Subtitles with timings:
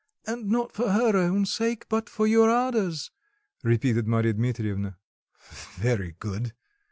[0.25, 3.11] "And not for her own sake, but for your Ada's,"
[3.63, 4.97] repeated Marya Dmitrievna.
[5.77, 6.53] "Very good.